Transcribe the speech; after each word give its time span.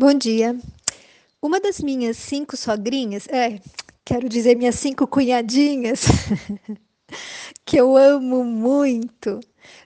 Bom 0.00 0.14
dia. 0.14 0.58
Uma 1.42 1.60
das 1.60 1.78
minhas 1.78 2.16
cinco 2.16 2.56
sogrinhas, 2.56 3.28
é, 3.28 3.60
quero 4.02 4.30
dizer 4.30 4.56
minhas 4.56 4.76
cinco 4.76 5.06
cunhadinhas, 5.06 6.06
que 7.66 7.76
eu 7.76 7.98
amo 7.98 8.42
muito, 8.42 9.40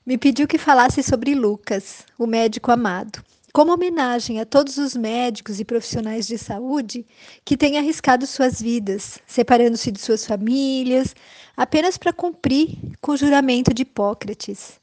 me 0.07 0.17
pediu 0.17 0.47
que 0.47 0.57
falasse 0.57 1.03
sobre 1.03 1.35
Lucas, 1.35 2.07
o 2.17 2.29
médico 2.29 2.71
amado, 2.71 3.25
como 3.53 3.73
homenagem 3.73 4.41
a 4.41 4.47
todos 4.47 4.79
os 4.79 4.95
médicos 4.95 5.59
e 5.59 5.65
profissionais 5.65 6.29
de 6.29 6.39
saúde 6.39 7.05
que 7.45 7.57
têm 7.57 7.77
arriscado 7.77 8.25
suas 8.25 8.63
vidas, 8.63 9.19
separando-se 9.27 9.91
de 9.91 10.01
suas 10.01 10.25
famílias, 10.25 11.13
apenas 11.57 11.99
para 11.99 12.13
cumprir 12.13 12.79
com 13.01 13.11
o 13.11 13.17
juramento 13.17 13.75
de 13.75 13.83
Hipócrates. 13.83 14.79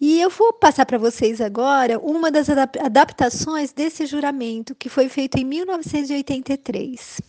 E 0.00 0.20
eu 0.20 0.28
vou 0.28 0.52
passar 0.52 0.84
para 0.84 0.98
vocês 0.98 1.40
agora 1.40 1.98
uma 1.98 2.30
das 2.30 2.48
adaptações 2.50 3.72
desse 3.72 4.06
juramento 4.06 4.74
que 4.74 4.88
foi 4.88 5.08
feito 5.08 5.38
em 5.38 5.44
1983, 5.44 7.20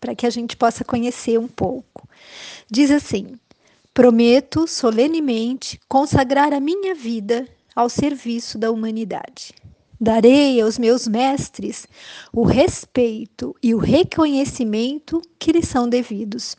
para 0.00 0.14
que 0.14 0.26
a 0.26 0.30
gente 0.30 0.56
possa 0.56 0.84
conhecer 0.84 1.38
um 1.38 1.46
pouco. 1.46 2.08
Diz 2.70 2.90
assim: 2.90 3.38
Prometo 3.92 4.66
solenemente 4.66 5.78
consagrar 5.88 6.52
a 6.52 6.60
minha 6.60 6.94
vida 6.94 7.46
ao 7.74 7.88
serviço 7.88 8.58
da 8.58 8.70
humanidade. 8.70 9.52
Darei 10.00 10.60
aos 10.60 10.78
meus 10.78 11.08
mestres 11.08 11.86
o 12.32 12.44
respeito 12.44 13.54
e 13.62 13.74
o 13.74 13.78
reconhecimento 13.78 15.20
que 15.38 15.50
lhes 15.50 15.66
são 15.66 15.88
devidos. 15.88 16.56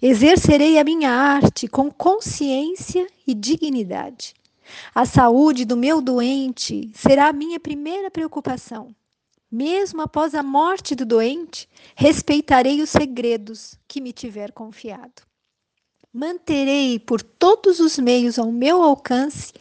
Exercerei 0.00 0.78
a 0.78 0.84
minha 0.84 1.10
arte 1.10 1.66
com 1.66 1.90
consciência 1.90 3.06
e 3.26 3.34
dignidade. 3.34 4.34
A 4.94 5.04
saúde 5.04 5.64
do 5.64 5.76
meu 5.76 6.00
doente 6.00 6.90
será 6.94 7.28
a 7.28 7.32
minha 7.32 7.60
primeira 7.60 8.10
preocupação. 8.10 8.94
Mesmo 9.50 10.02
após 10.02 10.34
a 10.34 10.42
morte 10.42 10.94
do 10.94 11.06
doente, 11.06 11.68
respeitarei 11.94 12.82
os 12.82 12.90
segredos 12.90 13.78
que 13.86 14.00
me 14.00 14.12
tiver 14.12 14.52
confiado. 14.52 15.22
Manterei 16.12 16.98
por 16.98 17.22
todos 17.22 17.78
os 17.78 17.98
meios 17.98 18.38
ao 18.38 18.50
meu 18.50 18.82
alcance 18.82 19.52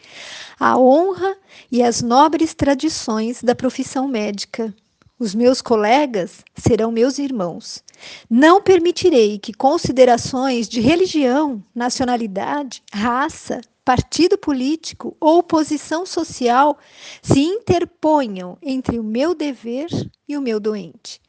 a 0.59 0.78
honra 0.78 1.38
e 1.72 1.83
as 1.83 2.02
nobres 2.02 2.53
tradições 2.53 3.44
da 3.44 3.53
profissão 3.53 4.08
médica. 4.08 4.73
Os 5.20 5.36
meus 5.36 5.61
colegas 5.61 6.44
serão 6.56 6.92
meus 6.92 7.20
irmãos. 7.20 7.83
Não 8.30 8.61
permitirei 8.61 9.38
que 9.38 9.53
considerações 9.53 10.67
de 10.67 10.81
religião, 10.81 11.64
nacionalidade, 11.73 12.83
raça, 12.92 13.61
partido 13.86 14.36
político 14.36 15.16
ou 15.19 15.44
posição 15.44 16.08
social 16.08 16.78
se 17.22 17.39
interponham 17.39 18.58
entre 18.61 18.97
o 18.97 19.03
meu 19.03 19.36
dever 19.36 19.88
e 20.27 20.36
o 20.36 20.42
meu 20.42 20.59
doente. 20.59 21.22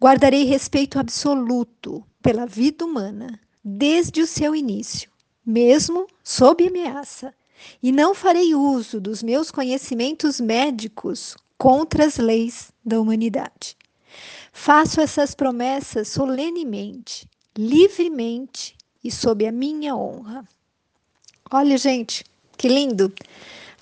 Guardarei 0.00 0.44
respeito 0.44 0.98
absoluto 0.98 2.02
pela 2.22 2.46
vida 2.46 2.86
humana 2.86 3.38
desde 3.62 4.22
o 4.22 4.26
seu 4.26 4.56
início, 4.56 5.10
mesmo 5.44 6.06
sob 6.24 6.66
ameaça, 6.66 7.34
e 7.82 7.92
não 7.92 8.14
farei 8.14 8.54
uso 8.54 8.98
dos 8.98 9.22
meus 9.22 9.50
conhecimentos 9.50 10.40
médicos 10.40 11.36
contra 11.58 12.06
as 12.06 12.16
leis 12.16 12.72
da 12.82 12.98
humanidade. 12.98 13.76
Faço 14.50 15.02
essas 15.02 15.34
promessas 15.34 16.08
solenemente, 16.08 17.28
livremente 17.56 18.74
e 19.04 19.12
sob 19.12 19.46
a 19.46 19.52
minha 19.52 19.94
honra. 19.94 20.48
Olha, 21.52 21.76
gente, 21.76 22.24
que 22.56 22.68
lindo. 22.68 23.12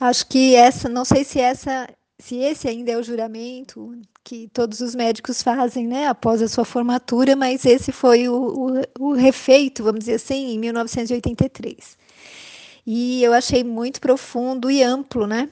Acho 0.01 0.27
que 0.27 0.55
essa, 0.55 0.89
não 0.89 1.05
sei 1.05 1.25
se 1.25 1.39
essa, 1.41 1.89
se 2.19 2.37
esse 2.37 2.67
ainda 2.69 2.93
é 2.93 2.97
o 2.97 3.03
juramento 3.03 3.93
que 4.25 4.49
todos 4.53 4.81
os 4.81 4.95
médicos 4.95 5.43
fazem, 5.43 5.87
né, 5.87 6.07
após 6.07 6.41
a 6.41 6.49
sua 6.49 6.65
formatura, 6.65 7.35
mas 7.37 7.65
esse 7.65 7.93
foi 7.93 8.29
o, 8.29 8.83
o, 8.99 9.09
o 9.11 9.13
refeito, 9.13 9.83
vamos 9.83 10.01
dizer 10.01 10.15
assim, 10.15 10.55
em 10.55 10.59
1983. 10.59 11.99
E 12.87 13.23
eu 13.23 13.35
achei 13.35 13.63
muito 13.63 14.01
profundo 14.01 14.71
e 14.71 14.83
amplo, 14.83 15.27
né? 15.27 15.51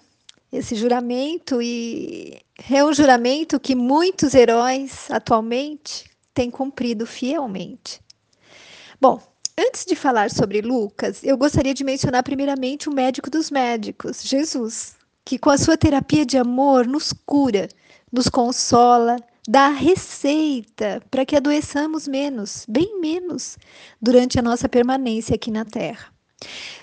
Esse 0.50 0.74
juramento 0.74 1.60
e 1.60 2.41
é 2.70 2.82
um 2.82 2.94
juramento 2.94 3.60
que 3.60 3.74
muitos 3.74 4.34
heróis 4.34 5.10
atualmente 5.10 6.10
têm 6.32 6.50
cumprido 6.50 7.04
fielmente. 7.04 8.00
Bom, 8.98 9.20
Antes 9.58 9.86
de 9.86 9.96
falar 9.96 10.30
sobre 10.30 10.60
Lucas, 10.60 11.24
eu 11.24 11.34
gostaria 11.38 11.72
de 11.72 11.82
mencionar 11.82 12.22
primeiramente 12.22 12.90
o 12.90 12.92
médico 12.92 13.30
dos 13.30 13.50
médicos, 13.50 14.22
Jesus, 14.22 14.94
que 15.24 15.38
com 15.38 15.48
a 15.48 15.56
sua 15.56 15.78
terapia 15.78 16.26
de 16.26 16.36
amor 16.36 16.86
nos 16.86 17.10
cura, 17.24 17.66
nos 18.12 18.28
consola, 18.28 19.16
dá 19.48 19.68
a 19.68 19.70
receita 19.70 21.02
para 21.10 21.24
que 21.24 21.34
adoeçamos 21.34 22.06
menos, 22.06 22.66
bem 22.68 23.00
menos, 23.00 23.56
durante 24.00 24.38
a 24.38 24.42
nossa 24.42 24.68
permanência 24.68 25.34
aqui 25.34 25.50
na 25.50 25.64
Terra. 25.64 26.12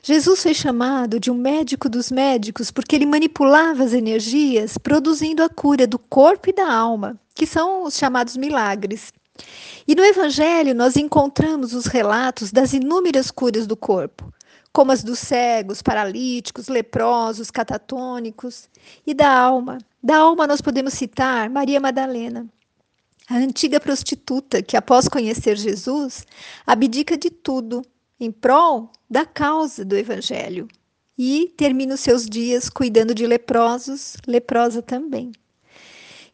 Jesus 0.01 0.41
foi 0.41 0.55
chamado 0.55 1.19
de 1.19 1.29
um 1.29 1.35
médico 1.35 1.88
dos 1.88 2.09
médicos 2.09 2.72
porque 2.72 2.95
ele 2.95 3.05
manipulava 3.05 3.84
as 3.84 3.94
energias, 3.94 4.79
produzindo 4.79 5.44
a 5.44 5.50
cura 5.50 5.85
do 5.85 6.00
corpo 6.00 6.50
e 6.50 6.53
da 6.53 6.73
alma, 6.73 7.19
que 7.35 7.45
são 7.45 7.84
os 7.84 7.95
chamados 7.95 8.35
milagres. 8.35 9.13
E 9.88 9.96
no 9.96 10.04
Evangelho 10.04 10.74
nós 10.74 10.96
encontramos 10.96 11.74
os 11.74 11.86
relatos 11.86 12.52
das 12.52 12.74
inúmeras 12.74 13.32
curas 13.32 13.68
do 13.68 13.76
corpo, 13.76 14.32
como 14.72 14.92
as 14.92 15.04
dos 15.04 15.20
cegos, 15.20 15.82
paralíticos, 15.82 16.68
leprosos, 16.68 17.52
catatônicos, 17.52 18.70
e 19.06 19.14
da 19.14 19.32
alma. 19.32 19.78
Da 20.02 20.18
alma 20.18 20.48
nós 20.48 20.62
podemos 20.62 20.94
citar 20.94 21.50
Maria 21.50 21.80
Madalena, 21.80 22.48
a 23.30 23.38
antiga 23.38 23.80
prostituta 23.80 24.62
que, 24.62 24.76
após 24.76 25.08
conhecer 25.08 25.58
Jesus, 25.58 26.26
abdica 26.66 27.18
de 27.18 27.30
tudo 27.30 27.82
em 28.20 28.32
prol 28.32 28.92
da 29.10 29.26
causa 29.26 29.84
do 29.86 29.96
Evangelho 29.96 30.68
e 31.18 31.54
termina 31.56 31.94
os 31.96 32.00
seus 32.00 32.26
dias 32.26 32.70
cuidando 32.70 33.14
de 33.14 33.26
leprosos, 33.28 34.18
leprosa 34.28 34.82
também. 34.82 35.32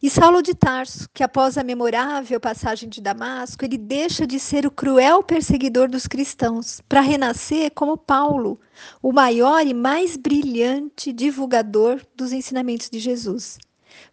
E 0.02 0.08
Saulo 0.08 0.40
de 0.40 0.54
Tarso, 0.54 1.06
que 1.12 1.22
após 1.22 1.58
a 1.58 1.62
memorável 1.62 2.40
passagem 2.40 2.88
de 2.88 3.02
Damasco, 3.02 3.62
ele 3.66 3.76
deixa 3.76 4.26
de 4.26 4.40
ser 4.40 4.64
o 4.64 4.70
cruel 4.70 5.22
perseguidor 5.22 5.90
dos 5.90 6.06
cristãos 6.06 6.80
para 6.88 7.02
renascer 7.02 7.70
como 7.74 7.98
Paulo, 7.98 8.58
o 9.02 9.12
maior 9.12 9.66
e 9.66 9.74
mais 9.74 10.16
brilhante 10.16 11.12
divulgador 11.12 12.00
dos 12.16 12.32
ensinamentos 12.32 12.88
de 12.88 12.98
Jesus. 12.98 13.58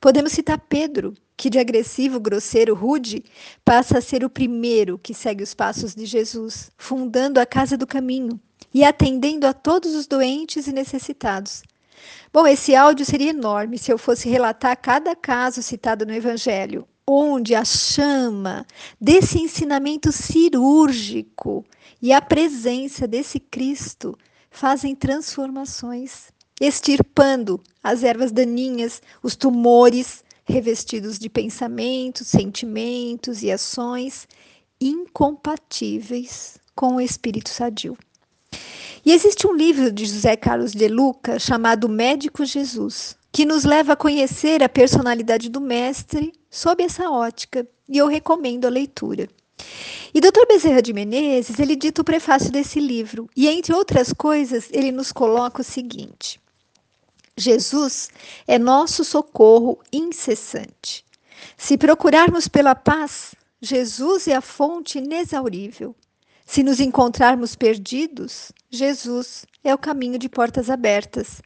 Podemos 0.02 0.34
citar 0.34 0.60
Pedro, 0.60 1.14
que 1.38 1.50
de 1.50 1.58
agressivo, 1.58 2.20
grosseiro, 2.20 2.76
rude, 2.76 3.24
passa 3.64 4.00
a 4.00 4.02
ser 4.02 4.26
o 4.26 4.30
primeiro 4.30 5.00
que 5.00 5.14
segue 5.14 5.42
os 5.42 5.54
passos 5.54 5.96
de 5.96 6.06
Jesus, 6.06 6.70
fundando 6.78 7.40
a 7.40 7.46
Casa 7.46 7.78
do 7.78 7.88
Caminho 7.88 8.38
e 8.74 8.84
atendendo 8.84 9.48
a 9.48 9.54
todos 9.54 9.96
os 9.96 10.06
doentes 10.06 10.68
e 10.68 10.74
necessitados, 10.74 11.64
Bom, 12.32 12.46
esse 12.46 12.76
áudio 12.76 13.06
seria 13.06 13.32
enorme 13.32 13.78
se 13.78 13.92
eu 13.92 13.98
fosse 13.98 14.30
relatar 14.30 14.78
cada 14.80 15.16
caso 15.16 15.64
citado 15.64 16.06
no 16.06 16.14
Evangelho, 16.14 16.88
onde 17.08 17.56
a 17.56 17.64
chama 17.64 18.66
desse 19.00 19.40
ensinamento 19.40 20.12
cirúrgico 20.12 21.66
e 22.02 22.12
a 22.12 22.22
presença 22.22 23.08
desse 23.08 23.40
Cristo 23.40 24.18
fazem 24.52 24.96
transformações, 24.96 26.32
extirpando 26.60 27.62
as 27.82 28.04
ervas 28.04 28.32
daninhas, 28.32 29.02
os 29.24 29.36
tumores 29.36 30.24
revestidos 30.44 31.18
de 31.20 31.30
pensamentos, 31.30 32.28
sentimentos 32.28 33.44
e 33.44 33.52
ações 33.52 34.28
incompatíveis 34.80 36.58
com 36.76 36.96
o 36.96 37.02
espírito 37.02 37.50
sadio. 37.50 37.98
E 39.06 39.14
existe 39.14 39.48
um 39.48 39.54
livro 39.54 39.92
de 39.92 40.06
José 40.06 40.36
Carlos 40.36 40.74
de 40.74 40.88
Luca 40.88 41.40
chamado 41.40 41.88
Médico 41.88 42.44
Jesus, 42.44 43.16
que 43.32 43.46
nos 43.46 43.64
leva 43.64 43.94
a 43.94 43.98
conhecer 43.98 44.64
a 44.64 44.70
personalidade 44.70 45.50
do 45.50 45.62
mestre 45.62 46.34
sob 46.50 46.84
essa 46.84 47.10
ótica, 47.10 47.68
e 47.88 47.98
eu 47.98 48.08
recomendo 48.08 48.66
a 48.66 48.70
leitura. 48.70 49.30
E 50.14 50.20
Dr. 50.20 50.48
Bezerra 50.48 50.82
de 50.82 50.94
Menezes, 50.94 51.60
ele 51.60 51.76
dita 51.76 52.02
o 52.02 52.06
prefácio 52.06 52.52
desse 52.52 52.80
livro, 52.80 53.30
e 53.36 53.48
entre 53.48 53.74
outras 53.74 54.12
coisas, 54.14 54.70
ele 54.72 54.92
nos 54.92 55.12
coloca 55.12 55.62
o 55.62 55.66
seguinte: 55.66 56.40
Jesus 57.36 58.10
é 58.48 58.58
nosso 58.58 59.04
socorro 59.04 59.80
incessante. 59.92 61.06
Se 61.56 61.78
procurarmos 61.78 62.48
pela 62.48 62.74
paz, 62.74 63.36
Jesus 63.62 64.28
é 64.28 64.36
a 64.36 64.42
fonte 64.42 64.98
inexaurível. 64.98 65.96
Se 66.48 66.64
nos 66.64 66.80
encontrarmos 66.80 67.58
perdidos, 67.58 68.54
Jesus 68.72 69.46
é 69.66 69.76
o 69.76 69.78
caminho 69.78 70.18
de 70.18 70.30
portas 70.30 70.70
abertas. 70.70 71.42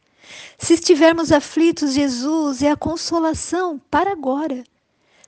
Se 0.56 0.74
estivermos 0.74 1.32
aflitos, 1.32 1.92
Jesus 1.92 2.62
é 2.62 2.70
a 2.70 2.76
consolação 2.76 3.80
para 3.90 4.12
agora. 4.12 4.62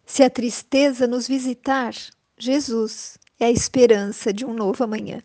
Se 0.06 0.22
a 0.22 0.30
tristeza 0.30 1.08
nos 1.08 1.26
visitar, 1.26 1.92
Jesus 2.38 3.18
é 3.38 3.46
a 3.46 3.50
esperança 3.50 4.32
de 4.32 4.46
um 4.46 4.54
novo 4.54 4.84
amanhã. 4.84 5.20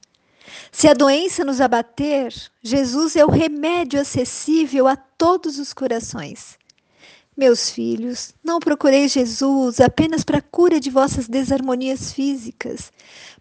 Se 0.72 0.88
a 0.88 0.96
doença 0.96 1.46
nos 1.46 1.62
abater, 1.62 2.34
Jesus 2.64 3.16
é 3.16 3.24
o 3.24 3.30
remédio 3.30 4.02
acessível 4.02 4.88
a 4.88 4.96
todos 4.96 5.60
os 5.60 5.74
corações. 5.74 6.59
Meus 7.40 7.70
filhos, 7.70 8.34
não 8.44 8.60
procurei 8.60 9.08
Jesus 9.08 9.80
apenas 9.80 10.26
para 10.26 10.40
a 10.40 10.42
cura 10.42 10.78
de 10.78 10.90
vossas 10.90 11.26
desarmonias 11.26 12.12
físicas. 12.12 12.92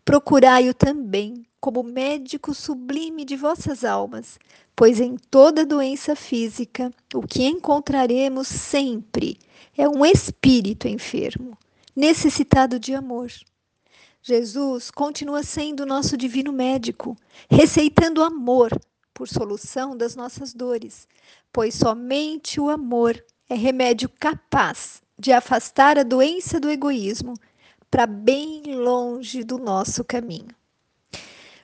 Procurai-o 0.04 0.72
também 0.72 1.44
como 1.60 1.82
médico 1.82 2.54
sublime 2.54 3.24
de 3.24 3.34
vossas 3.34 3.82
almas, 3.82 4.38
pois 4.76 5.00
em 5.00 5.16
toda 5.16 5.66
doença 5.66 6.14
física 6.14 6.92
o 7.12 7.22
que 7.22 7.44
encontraremos 7.44 8.46
sempre 8.46 9.36
é 9.76 9.88
um 9.88 10.06
espírito 10.06 10.86
enfermo, 10.86 11.58
necessitado 11.96 12.78
de 12.78 12.94
amor. 12.94 13.32
Jesus 14.22 14.92
continua 14.92 15.42
sendo 15.42 15.84
nosso 15.84 16.16
divino 16.16 16.52
médico, 16.52 17.16
receitando 17.50 18.22
amor 18.22 18.70
por 19.12 19.26
solução 19.26 19.96
das 19.96 20.14
nossas 20.14 20.54
dores, 20.54 21.08
pois 21.52 21.74
somente 21.74 22.60
o 22.60 22.70
amor 22.70 23.20
é 23.48 23.54
remédio 23.54 24.08
capaz 24.08 25.02
de 25.18 25.32
afastar 25.32 25.98
a 25.98 26.02
doença 26.02 26.60
do 26.60 26.70
egoísmo 26.70 27.34
para 27.90 28.06
bem 28.06 28.62
longe 28.66 29.42
do 29.42 29.58
nosso 29.58 30.04
caminho. 30.04 30.54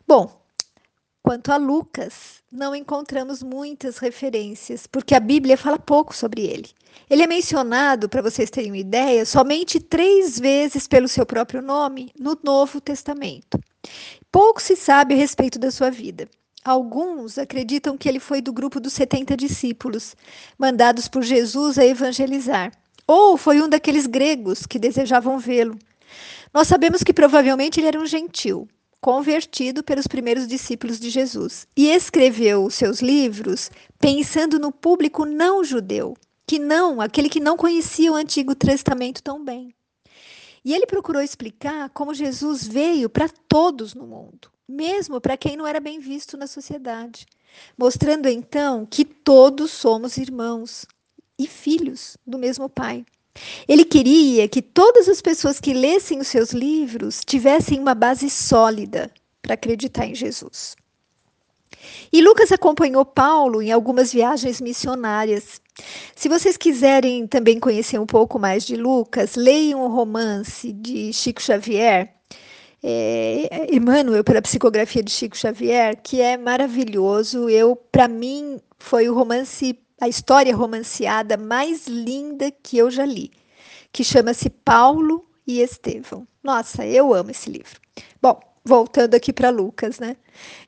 Bom, 0.06 0.40
quanto 1.22 1.52
a 1.52 1.56
Lucas, 1.56 2.42
não 2.50 2.74
encontramos 2.74 3.42
muitas 3.42 3.98
referências, 3.98 4.86
porque 4.86 5.14
a 5.14 5.20
Bíblia 5.20 5.56
fala 5.56 5.78
pouco 5.78 6.14
sobre 6.14 6.42
ele. 6.42 6.70
Ele 7.10 7.22
é 7.22 7.26
mencionado, 7.26 8.08
para 8.08 8.22
vocês 8.22 8.50
terem 8.50 8.70
uma 8.70 8.78
ideia, 8.78 9.26
somente 9.26 9.80
três 9.80 10.38
vezes 10.38 10.86
pelo 10.86 11.08
seu 11.08 11.26
próprio 11.26 11.60
nome 11.60 12.12
no 12.18 12.38
Novo 12.42 12.80
Testamento. 12.80 13.58
Pouco 14.30 14.62
se 14.62 14.76
sabe 14.76 15.14
a 15.14 15.16
respeito 15.16 15.58
da 15.58 15.70
sua 15.70 15.90
vida. 15.90 16.28
Alguns 16.64 17.36
acreditam 17.36 17.94
que 17.94 18.08
ele 18.08 18.18
foi 18.18 18.40
do 18.40 18.50
grupo 18.50 18.80
dos 18.80 18.94
70 18.94 19.36
discípulos, 19.36 20.16
mandados 20.58 21.06
por 21.06 21.22
Jesus 21.22 21.78
a 21.78 21.84
evangelizar, 21.84 22.72
ou 23.06 23.36
foi 23.36 23.60
um 23.60 23.68
daqueles 23.68 24.06
gregos 24.06 24.64
que 24.64 24.78
desejavam 24.78 25.38
vê-lo. 25.38 25.78
Nós 26.54 26.66
sabemos 26.66 27.02
que 27.02 27.12
provavelmente 27.12 27.78
ele 27.78 27.88
era 27.88 28.00
um 28.00 28.06
gentil, 28.06 28.66
convertido 28.98 29.84
pelos 29.84 30.06
primeiros 30.06 30.46
discípulos 30.46 30.98
de 30.98 31.10
Jesus, 31.10 31.68
e 31.76 31.90
escreveu 31.90 32.70
seus 32.70 33.02
livros 33.02 33.70
pensando 33.98 34.58
no 34.58 34.72
público 34.72 35.26
não 35.26 35.62
judeu, 35.62 36.16
que 36.46 36.58
não, 36.58 36.98
aquele 36.98 37.28
que 37.28 37.40
não 37.40 37.58
conhecia 37.58 38.10
o 38.10 38.16
Antigo 38.16 38.54
Testamento 38.54 39.22
tão 39.22 39.44
bem. 39.44 39.74
E 40.64 40.72
ele 40.72 40.86
procurou 40.86 41.20
explicar 41.20 41.90
como 41.90 42.14
Jesus 42.14 42.66
veio 42.66 43.10
para 43.10 43.28
todos 43.28 43.94
no 43.94 44.06
mundo 44.06 44.53
mesmo 44.68 45.20
para 45.20 45.36
quem 45.36 45.56
não 45.56 45.66
era 45.66 45.80
bem 45.80 46.00
visto 46.00 46.36
na 46.36 46.46
sociedade, 46.46 47.26
mostrando 47.76 48.28
então 48.28 48.86
que 48.86 49.04
todos 49.04 49.70
somos 49.70 50.16
irmãos 50.16 50.86
e 51.38 51.46
filhos 51.46 52.16
do 52.26 52.38
mesmo 52.38 52.68
Pai. 52.68 53.04
Ele 53.66 53.84
queria 53.84 54.48
que 54.48 54.62
todas 54.62 55.08
as 55.08 55.20
pessoas 55.20 55.60
que 55.60 55.74
lessem 55.74 56.20
os 56.20 56.28
seus 56.28 56.50
livros 56.50 57.20
tivessem 57.24 57.80
uma 57.80 57.94
base 57.94 58.30
sólida 58.30 59.10
para 59.42 59.54
acreditar 59.54 60.06
em 60.06 60.14
Jesus. 60.14 60.76
E 62.12 62.22
Lucas 62.22 62.52
acompanhou 62.52 63.04
Paulo 63.04 63.60
em 63.60 63.70
algumas 63.72 64.12
viagens 64.12 64.60
missionárias. 64.60 65.60
Se 66.14 66.28
vocês 66.28 66.56
quiserem 66.56 67.26
também 67.26 67.58
conhecer 67.58 67.98
um 67.98 68.06
pouco 68.06 68.38
mais 68.38 68.64
de 68.64 68.76
Lucas, 68.76 69.34
leiam 69.34 69.82
o 69.82 69.88
romance 69.88 70.72
de 70.72 71.12
Chico 71.12 71.42
Xavier, 71.42 72.14
é, 72.86 73.74
Emmanuel 73.74 74.22
pela 74.22 74.42
psicografia 74.42 75.02
de 75.02 75.10
Chico 75.10 75.34
Xavier, 75.34 75.98
que 76.02 76.20
é 76.20 76.36
maravilhoso. 76.36 77.48
Eu, 77.48 77.74
para 77.74 78.06
mim, 78.06 78.60
foi 78.78 79.08
o 79.08 79.14
romance, 79.14 79.78
a 79.98 80.06
história 80.06 80.54
romanceada 80.54 81.38
mais 81.38 81.86
linda 81.86 82.50
que 82.50 82.76
eu 82.76 82.90
já 82.90 83.06
li, 83.06 83.30
que 83.90 84.04
chama-se 84.04 84.50
Paulo 84.50 85.24
e 85.46 85.60
Estevão. 85.60 86.28
Nossa, 86.42 86.86
eu 86.86 87.14
amo 87.14 87.30
esse 87.30 87.48
livro. 87.48 87.80
Bom, 88.20 88.38
voltando 88.62 89.14
aqui 89.14 89.32
para 89.32 89.48
Lucas, 89.48 89.98
né? 89.98 90.14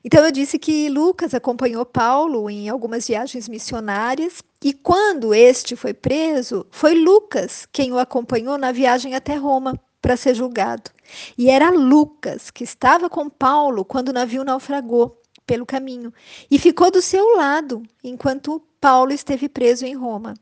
Então 0.03 0.25
eu 0.25 0.31
disse 0.31 0.57
que 0.57 0.89
Lucas 0.89 1.35
acompanhou 1.35 1.85
Paulo 1.85 2.49
em 2.49 2.67
algumas 2.67 3.05
viagens 3.07 3.47
missionárias 3.47 4.41
e 4.63 4.73
quando 4.73 5.35
este 5.35 5.75
foi 5.75 5.93
preso, 5.93 6.65
foi 6.71 6.95
Lucas 6.95 7.67
quem 7.71 7.91
o 7.91 7.99
acompanhou 7.99 8.57
na 8.57 8.71
viagem 8.71 9.13
até 9.13 9.35
Roma 9.35 9.79
para 10.07 10.15
ser 10.15 10.33
julgado. 10.33 10.89
E 11.37 11.49
era 11.49 11.69
Lucas 11.69 12.49
que 12.49 12.63
estava 12.63 13.09
com 13.09 13.29
Paulo 13.29 13.83
quando 13.83 14.07
o 14.07 14.13
navio 14.13 14.41
naufragou 14.41 15.21
pelo 15.45 15.65
caminho 15.65 16.13
e 16.49 16.57
ficou 16.57 16.89
do 16.89 17.01
seu 17.01 17.35
lado 17.35 17.83
enquanto 18.01 18.63
Paulo 18.79 19.11
esteve 19.11 19.49
preso 19.49 19.85
em 19.85 19.95
Roma. 19.95 20.33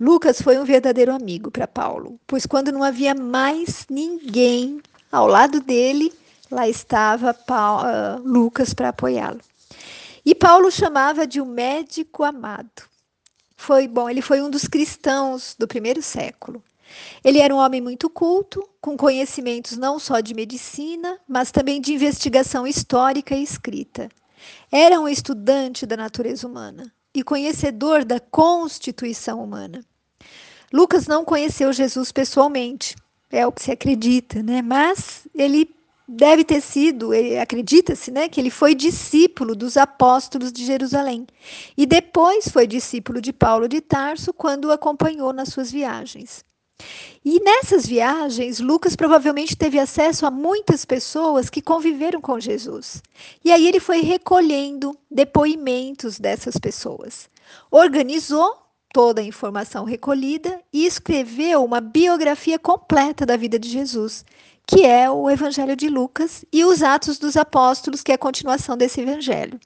Lucas 0.00 0.42
foi 0.42 0.58
um 0.58 0.64
verdadeiro 0.64 1.14
amigo 1.14 1.48
para 1.48 1.68
Paulo, 1.68 2.18
pois 2.26 2.44
quando 2.44 2.72
não 2.72 2.82
havia 2.82 3.14
mais 3.14 3.86
ninguém 3.88 4.82
ao 5.12 5.28
lado 5.28 5.60
dele, 5.60 6.12
lá 6.50 6.68
estava 6.68 7.32
Paulo, 7.32 7.84
uh, 7.84 8.20
Lucas 8.20 8.74
para 8.74 8.88
apoiá-lo. 8.88 9.40
E 10.26 10.34
Paulo 10.34 10.72
chamava 10.72 11.24
de 11.24 11.40
um 11.40 11.46
médico 11.46 12.24
amado. 12.24 12.82
Foi 13.56 13.86
bom, 13.86 14.10
ele 14.10 14.20
foi 14.20 14.42
um 14.42 14.50
dos 14.50 14.66
cristãos 14.66 15.54
do 15.56 15.68
primeiro 15.68 16.02
século. 16.02 16.60
Ele 17.22 17.38
era 17.38 17.54
um 17.54 17.58
homem 17.58 17.80
muito 17.80 18.08
culto, 18.10 18.68
com 18.80 18.96
conhecimentos 18.96 19.76
não 19.76 19.98
só 19.98 20.20
de 20.20 20.34
medicina, 20.34 21.18
mas 21.28 21.50
também 21.50 21.80
de 21.80 21.92
investigação 21.92 22.66
histórica 22.66 23.34
e 23.34 23.42
escrita. 23.42 24.08
Era 24.70 25.00
um 25.00 25.08
estudante 25.08 25.86
da 25.86 25.96
natureza 25.96 26.46
humana 26.46 26.92
e 27.14 27.22
conhecedor 27.22 28.04
da 28.04 28.18
constituição 28.18 29.42
humana. 29.42 29.84
Lucas 30.72 31.06
não 31.06 31.24
conheceu 31.24 31.72
Jesus 31.72 32.10
pessoalmente, 32.10 32.96
é 33.30 33.46
o 33.46 33.52
que 33.52 33.62
se 33.62 33.70
acredita, 33.70 34.42
né? 34.42 34.60
Mas 34.60 35.26
ele 35.34 35.74
deve 36.06 36.44
ter 36.44 36.60
sido, 36.60 37.10
acredita-se, 37.40 38.10
né, 38.10 38.28
que 38.28 38.40
ele 38.40 38.50
foi 38.50 38.74
discípulo 38.74 39.56
dos 39.56 39.76
apóstolos 39.76 40.52
de 40.52 40.64
Jerusalém 40.64 41.26
e 41.76 41.86
depois 41.86 42.48
foi 42.48 42.66
discípulo 42.66 43.20
de 43.20 43.32
Paulo 43.32 43.66
de 43.66 43.80
Tarso 43.80 44.32
quando 44.32 44.66
o 44.66 44.72
acompanhou 44.72 45.32
nas 45.32 45.48
suas 45.48 45.70
viagens. 45.72 46.44
E 47.24 47.40
nessas 47.40 47.86
viagens, 47.86 48.60
Lucas 48.60 48.94
provavelmente 48.94 49.56
teve 49.56 49.78
acesso 49.78 50.26
a 50.26 50.30
muitas 50.30 50.84
pessoas 50.84 51.48
que 51.48 51.62
conviveram 51.62 52.20
com 52.20 52.38
Jesus. 52.38 53.02
E 53.42 53.50
aí 53.50 53.66
ele 53.66 53.80
foi 53.80 54.00
recolhendo 54.00 54.96
depoimentos 55.10 56.18
dessas 56.18 56.58
pessoas. 56.58 57.30
Organizou 57.70 58.64
toda 58.92 59.20
a 59.20 59.24
informação 59.24 59.84
recolhida 59.84 60.60
e 60.72 60.86
escreveu 60.86 61.64
uma 61.64 61.80
biografia 61.80 62.58
completa 62.58 63.26
da 63.26 63.36
vida 63.36 63.58
de 63.58 63.68
Jesus, 63.68 64.24
que 64.66 64.84
é 64.84 65.10
o 65.10 65.28
Evangelho 65.30 65.74
de 65.74 65.88
Lucas 65.88 66.44
e 66.52 66.64
os 66.64 66.82
Atos 66.82 67.18
dos 67.18 67.36
Apóstolos, 67.36 68.02
que 68.02 68.12
é 68.12 68.14
a 68.14 68.18
continuação 68.18 68.76
desse 68.76 69.00
evangelho. 69.00 69.58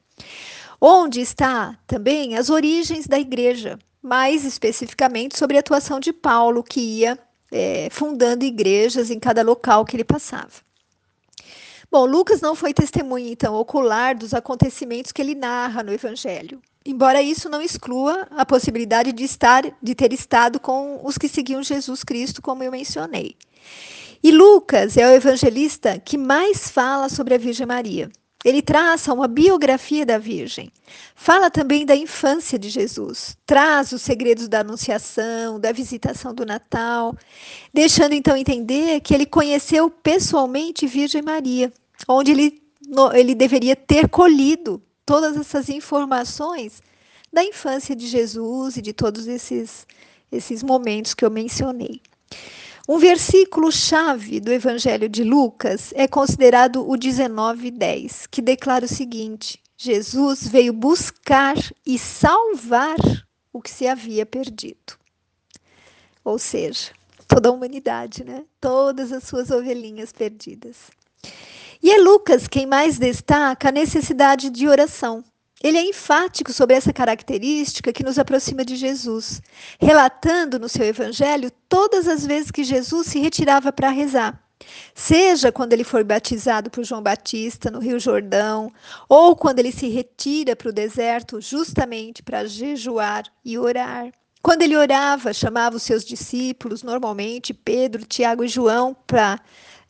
Onde 0.80 1.20
está 1.20 1.76
também 1.86 2.36
as 2.36 2.50
origens 2.50 3.06
da 3.06 3.18
igreja, 3.18 3.78
mais 4.02 4.44
especificamente 4.44 5.38
sobre 5.38 5.56
a 5.56 5.60
atuação 5.60 5.98
de 5.98 6.12
Paulo, 6.12 6.62
que 6.62 6.80
ia 6.80 7.18
é, 7.50 7.88
fundando 7.90 8.44
igrejas 8.44 9.10
em 9.10 9.18
cada 9.18 9.42
local 9.42 9.84
que 9.84 9.96
ele 9.96 10.04
passava. 10.04 10.66
Bom, 11.90 12.04
Lucas 12.04 12.40
não 12.40 12.54
foi 12.54 12.74
testemunha, 12.74 13.30
então, 13.30 13.54
ocular 13.54 14.14
dos 14.14 14.34
acontecimentos 14.34 15.10
que 15.10 15.22
ele 15.22 15.34
narra 15.34 15.82
no 15.82 15.92
Evangelho, 15.92 16.60
embora 16.84 17.22
isso 17.22 17.48
não 17.48 17.62
exclua 17.62 18.26
a 18.30 18.44
possibilidade 18.44 19.10
de 19.12 19.24
estar, 19.24 19.64
de 19.82 19.94
ter 19.94 20.12
estado 20.12 20.60
com 20.60 21.00
os 21.02 21.16
que 21.16 21.28
seguiam 21.28 21.62
Jesus 21.62 22.04
Cristo, 22.04 22.42
como 22.42 22.62
eu 22.62 22.70
mencionei. 22.70 23.36
E 24.22 24.30
Lucas 24.32 24.96
é 24.96 25.06
o 25.06 25.14
evangelista 25.14 25.98
que 25.98 26.18
mais 26.18 26.68
fala 26.68 27.08
sobre 27.08 27.34
a 27.34 27.38
Virgem 27.38 27.66
Maria. 27.66 28.10
Ele 28.44 28.62
traça 28.62 29.12
uma 29.12 29.26
biografia 29.26 30.06
da 30.06 30.16
Virgem. 30.16 30.70
Fala 31.14 31.50
também 31.50 31.84
da 31.84 31.96
infância 31.96 32.58
de 32.58 32.68
Jesus. 32.68 33.36
Traz 33.44 33.90
os 33.90 34.00
segredos 34.00 34.48
da 34.48 34.60
Anunciação, 34.60 35.58
da 35.58 35.72
visitação 35.72 36.32
do 36.32 36.46
Natal, 36.46 37.16
deixando 37.74 38.14
então 38.14 38.36
entender 38.36 39.00
que 39.00 39.12
ele 39.12 39.26
conheceu 39.26 39.90
pessoalmente 39.90 40.86
Virgem 40.86 41.20
Maria, 41.20 41.72
onde 42.06 42.30
ele, 42.30 42.62
ele 43.12 43.34
deveria 43.34 43.74
ter 43.74 44.08
colhido 44.08 44.80
todas 45.04 45.36
essas 45.36 45.68
informações 45.68 46.80
da 47.32 47.42
infância 47.42 47.94
de 47.96 48.06
Jesus 48.06 48.76
e 48.76 48.82
de 48.82 48.92
todos 48.92 49.26
esses, 49.26 49.86
esses 50.30 50.62
momentos 50.62 51.12
que 51.12 51.24
eu 51.24 51.30
mencionei. 51.30 52.00
Um 52.90 52.96
versículo-chave 52.96 54.40
do 54.40 54.50
Evangelho 54.50 55.10
de 55.10 55.22
Lucas 55.22 55.92
é 55.94 56.08
considerado 56.08 56.88
o 56.88 56.96
19:10, 56.96 58.26
que 58.26 58.40
declara 58.40 58.86
o 58.86 58.88
seguinte: 58.88 59.62
Jesus 59.76 60.48
veio 60.48 60.72
buscar 60.72 61.54
e 61.84 61.98
salvar 61.98 62.96
o 63.52 63.60
que 63.60 63.70
se 63.70 63.86
havia 63.86 64.24
perdido. 64.24 64.94
Ou 66.24 66.38
seja, 66.38 66.92
toda 67.26 67.50
a 67.50 67.52
humanidade, 67.52 68.24
né? 68.24 68.46
Todas 68.58 69.12
as 69.12 69.24
suas 69.24 69.50
ovelhinhas 69.50 70.10
perdidas. 70.10 70.90
E 71.82 71.90
é 71.90 71.98
Lucas 71.98 72.48
quem 72.48 72.64
mais 72.64 72.98
destaca 72.98 73.68
a 73.68 73.72
necessidade 73.72 74.48
de 74.48 74.66
oração, 74.66 75.22
ele 75.62 75.78
é 75.78 75.82
enfático 75.82 76.52
sobre 76.52 76.76
essa 76.76 76.92
característica 76.92 77.92
que 77.92 78.04
nos 78.04 78.18
aproxima 78.18 78.64
de 78.64 78.76
Jesus, 78.76 79.42
relatando 79.80 80.58
no 80.58 80.68
seu 80.68 80.84
evangelho 80.84 81.50
todas 81.68 82.06
as 82.06 82.24
vezes 82.24 82.50
que 82.50 82.62
Jesus 82.62 83.08
se 83.08 83.18
retirava 83.18 83.72
para 83.72 83.90
rezar. 83.90 84.40
Seja 84.94 85.52
quando 85.52 85.72
ele 85.72 85.84
foi 85.84 86.02
batizado 86.02 86.70
por 86.70 86.84
João 86.84 87.02
Batista 87.02 87.70
no 87.70 87.78
Rio 87.78 87.98
Jordão, 87.98 88.72
ou 89.08 89.36
quando 89.36 89.58
ele 89.60 89.72
se 89.72 89.88
retira 89.88 90.56
para 90.56 90.68
o 90.68 90.72
deserto 90.72 91.40
justamente 91.40 92.22
para 92.22 92.46
jejuar 92.46 93.24
e 93.44 93.56
orar. 93.58 94.12
Quando 94.42 94.62
ele 94.62 94.76
orava, 94.76 95.32
chamava 95.32 95.76
os 95.76 95.82
seus 95.82 96.04
discípulos, 96.04 96.82
normalmente 96.82 97.52
Pedro, 97.52 98.04
Tiago 98.04 98.44
e 98.44 98.48
João, 98.48 98.96
para 99.06 99.40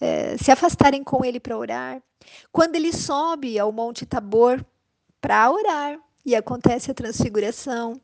é, 0.00 0.36
se 0.38 0.50
afastarem 0.50 1.04
com 1.04 1.24
ele 1.24 1.38
para 1.38 1.56
orar. 1.56 2.02
Quando 2.50 2.76
ele 2.76 2.92
sobe 2.92 3.58
ao 3.58 3.72
Monte 3.72 4.06
Tabor 4.06 4.64
para 5.28 5.52
orar 5.52 6.00
e 6.24 6.34
acontece 6.34 6.90
a 6.90 6.94
transfiguração. 6.94 8.00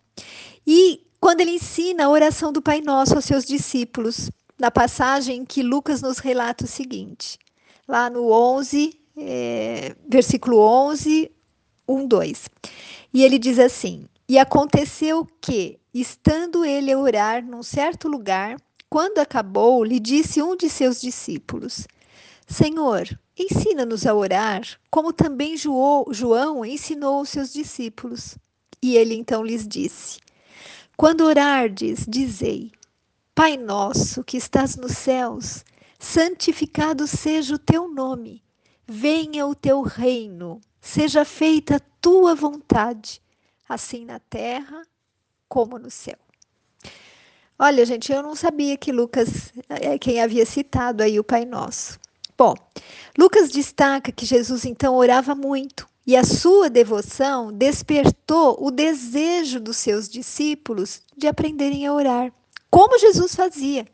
E 0.66 1.06
quando 1.18 1.40
ele 1.40 1.52
ensina 1.52 2.04
a 2.04 2.10
oração 2.10 2.52
do 2.52 2.60
Pai 2.60 2.82
Nosso 2.82 3.14
aos 3.14 3.24
seus 3.24 3.46
discípulos, 3.46 4.30
na 4.58 4.70
passagem 4.70 5.42
que 5.42 5.62
Lucas 5.62 6.02
nos 6.02 6.18
relata 6.18 6.66
o 6.66 6.68
seguinte, 6.68 7.38
lá 7.88 8.10
no 8.10 8.30
11, 8.30 9.00
é, 9.16 9.96
versículo 10.06 10.58
11, 10.58 11.32
1, 11.88 12.06
2. 12.06 12.50
E 13.14 13.24
ele 13.24 13.38
diz 13.38 13.58
assim: 13.58 14.04
E 14.28 14.38
aconteceu 14.38 15.26
que, 15.40 15.78
estando 15.94 16.62
ele 16.62 16.92
a 16.92 16.98
orar 16.98 17.42
num 17.42 17.62
certo 17.62 18.06
lugar, 18.06 18.58
quando 18.90 19.18
acabou, 19.18 19.82
lhe 19.82 19.98
disse 19.98 20.42
um 20.42 20.54
de 20.54 20.68
seus 20.68 21.00
discípulos: 21.00 21.88
Senhor, 22.46 23.08
ensina-nos 23.38 24.06
a 24.06 24.14
orar, 24.14 24.62
como 24.90 25.12
também 25.12 25.56
João 25.56 26.64
ensinou 26.64 27.20
os 27.20 27.28
seus 27.28 27.52
discípulos. 27.52 28.36
E 28.82 28.96
ele 28.96 29.14
então 29.14 29.42
lhes 29.42 29.66
disse: 29.66 30.20
Quando 30.96 31.24
orardes, 31.24 32.04
dizei: 32.08 32.72
Pai 33.34 33.56
nosso 33.56 34.22
que 34.22 34.36
estás 34.36 34.76
nos 34.76 34.92
céus, 34.92 35.64
santificado 35.98 37.06
seja 37.06 37.54
o 37.54 37.58
teu 37.58 37.88
nome. 37.88 38.42
Venha 38.86 39.46
o 39.46 39.54
teu 39.54 39.80
reino, 39.82 40.60
seja 40.80 41.24
feita 41.24 41.76
a 41.76 41.80
tua 42.00 42.34
vontade, 42.34 43.22
assim 43.68 44.04
na 44.04 44.20
terra 44.20 44.82
como 45.48 45.78
no 45.78 45.90
céu. 45.90 46.18
Olha, 47.58 47.86
gente, 47.86 48.12
eu 48.12 48.22
não 48.22 48.34
sabia 48.34 48.76
que 48.76 48.92
Lucas 48.92 49.52
é 49.68 49.98
quem 49.98 50.20
havia 50.20 50.44
citado 50.44 51.02
aí 51.02 51.18
o 51.18 51.24
Pai 51.24 51.44
Nosso. 51.44 51.98
Bom, 52.36 52.54
Lucas 53.16 53.48
destaca 53.48 54.10
que 54.10 54.26
Jesus 54.26 54.64
então 54.64 54.94
orava 54.96 55.34
muito 55.34 55.86
e 56.06 56.16
a 56.16 56.24
sua 56.24 56.68
devoção 56.68 57.52
despertou 57.52 58.58
o 58.60 58.70
desejo 58.70 59.60
dos 59.60 59.76
seus 59.76 60.08
discípulos 60.08 61.00
de 61.16 61.26
aprenderem 61.26 61.86
a 61.86 61.94
orar, 61.94 62.32
como 62.70 62.98
Jesus 62.98 63.34
fazia. 63.34 63.86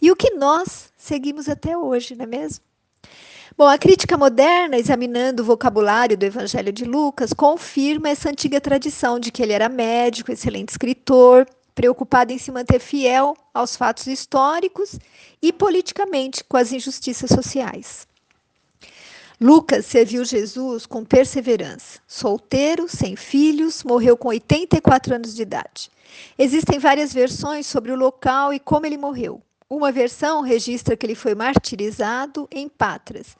E 0.00 0.10
o 0.10 0.16
que 0.16 0.30
nós 0.34 0.92
seguimos 0.96 1.48
até 1.48 1.76
hoje, 1.76 2.14
não 2.14 2.24
é 2.24 2.28
mesmo? 2.28 2.64
Bom, 3.56 3.66
a 3.66 3.76
crítica 3.76 4.16
moderna, 4.16 4.78
examinando 4.78 5.42
o 5.42 5.46
vocabulário 5.46 6.16
do 6.16 6.24
Evangelho 6.24 6.72
de 6.72 6.84
Lucas, 6.84 7.34
confirma 7.34 8.08
essa 8.08 8.30
antiga 8.30 8.60
tradição 8.60 9.20
de 9.20 9.30
que 9.30 9.42
ele 9.42 9.52
era 9.52 9.68
médico, 9.68 10.32
excelente 10.32 10.70
escritor, 10.70 11.46
preocupado 11.74 12.32
em 12.32 12.38
se 12.38 12.50
manter 12.50 12.78
fiel 12.78 13.36
aos 13.52 13.76
fatos 13.76 14.06
históricos 14.06 14.98
e 15.40 15.52
politicamente 15.52 16.44
com 16.44 16.56
as 16.56 16.72
injustiças 16.72 17.30
sociais. 17.30 18.06
Lucas 19.40 19.86
serviu 19.86 20.24
Jesus 20.24 20.86
com 20.86 21.04
perseverança. 21.04 21.98
Solteiro, 22.06 22.88
sem 22.88 23.16
filhos, 23.16 23.82
morreu 23.82 24.16
com 24.16 24.28
84 24.28 25.16
anos 25.16 25.34
de 25.34 25.42
idade. 25.42 25.90
Existem 26.38 26.78
várias 26.78 27.12
versões 27.12 27.66
sobre 27.66 27.90
o 27.90 27.96
local 27.96 28.54
e 28.54 28.60
como 28.60 28.86
ele 28.86 28.96
morreu. 28.96 29.42
Uma 29.68 29.90
versão 29.90 30.42
registra 30.42 30.96
que 30.96 31.04
ele 31.04 31.14
foi 31.14 31.34
martirizado 31.34 32.46
em 32.52 32.68
Patras 32.68 33.36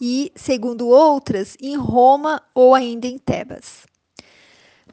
e, 0.00 0.32
segundo 0.34 0.88
outras, 0.88 1.56
em 1.60 1.76
Roma 1.76 2.42
ou 2.54 2.74
ainda 2.74 3.06
em 3.06 3.18
Tebas. 3.18 3.86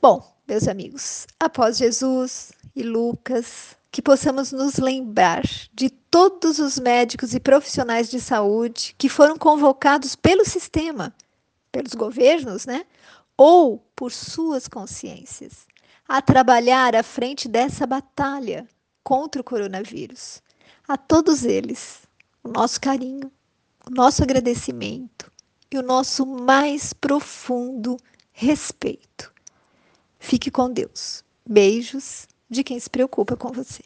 Bom, 0.01 0.21
meus 0.47 0.67
amigos, 0.67 1.25
após 1.39 1.77
Jesus, 1.77 2.51
e 2.75 2.83
Lucas, 2.83 3.77
que 3.91 4.01
possamos 4.01 4.51
nos 4.51 4.77
lembrar 4.77 5.43
de 5.73 5.89
todos 5.89 6.59
os 6.59 6.79
médicos 6.79 7.33
e 7.33 7.39
profissionais 7.39 8.09
de 8.09 8.19
saúde 8.19 8.95
que 8.97 9.09
foram 9.09 9.37
convocados 9.37 10.15
pelo 10.15 10.45
sistema, 10.45 11.13
pelos 11.71 11.93
governos, 11.93 12.65
né? 12.65 12.85
Ou 13.35 13.77
por 13.95 14.11
suas 14.11 14.67
consciências, 14.67 15.67
a 16.07 16.21
trabalhar 16.21 16.95
à 16.95 17.03
frente 17.03 17.47
dessa 17.47 17.87
batalha 17.87 18.67
contra 19.03 19.41
o 19.41 19.43
coronavírus. 19.43 20.41
A 20.87 20.97
todos 20.97 21.43
eles, 21.43 22.01
o 22.43 22.49
nosso 22.49 22.79
carinho, 22.81 23.31
o 23.87 23.91
nosso 23.91 24.23
agradecimento 24.23 25.31
e 25.71 25.77
o 25.77 25.83
nosso 25.83 26.25
mais 26.25 26.93
profundo 26.93 27.97
respeito. 28.31 29.33
Fique 30.19 30.51
com 30.51 30.71
Deus. 30.71 31.23
Beijos 31.47 32.27
de 32.49 32.63
quem 32.63 32.79
se 32.79 32.89
preocupa 32.89 33.37
com 33.37 33.51
você. 33.51 33.83